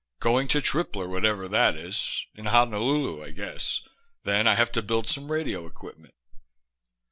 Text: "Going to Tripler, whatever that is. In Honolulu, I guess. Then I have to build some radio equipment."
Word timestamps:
"Going 0.19 0.47
to 0.47 0.63
Tripler, 0.63 1.07
whatever 1.07 1.47
that 1.47 1.75
is. 1.75 2.25
In 2.33 2.45
Honolulu, 2.45 3.23
I 3.23 3.29
guess. 3.29 3.83
Then 4.23 4.47
I 4.47 4.55
have 4.55 4.71
to 4.71 4.81
build 4.81 5.07
some 5.07 5.31
radio 5.31 5.67
equipment." 5.67 6.15